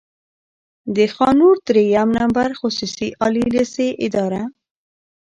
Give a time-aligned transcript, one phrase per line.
[0.95, 4.43] د خان نور دريیم نمبر خصوصي عالي لېسې اداره،